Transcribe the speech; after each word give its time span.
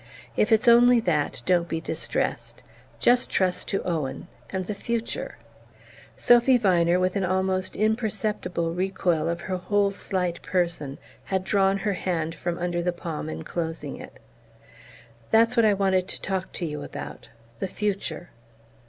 If 0.35 0.51
it's 0.51 0.67
only 0.67 0.99
that, 1.01 1.43
don't 1.45 1.67
be 1.67 1.79
distressed. 1.79 2.63
Just 2.99 3.29
trust 3.29 3.67
to 3.67 3.83
Owen 3.83 4.27
and 4.49 4.65
the 4.65 4.73
future." 4.73 5.37
Sophy 6.17 6.57
Viner, 6.57 6.99
with 6.99 7.15
an 7.15 7.23
almost 7.23 7.75
imperceptible 7.75 8.73
recoil 8.73 9.29
of 9.29 9.41
her 9.41 9.57
whole 9.57 9.91
slight 9.91 10.41
person, 10.41 10.97
had 11.25 11.43
drawn 11.43 11.77
her 11.77 11.93
hand 11.93 12.33
from 12.33 12.57
under 12.57 12.81
the 12.81 12.91
palm 12.91 13.29
enclosing 13.29 13.97
it. 13.97 14.19
"That's 15.29 15.55
what 15.55 15.65
I 15.67 15.75
wanted 15.75 16.07
to 16.07 16.19
talk 16.19 16.51
to 16.53 16.65
you 16.65 16.81
about 16.81 17.29
the 17.59 17.67
future." 17.67 18.31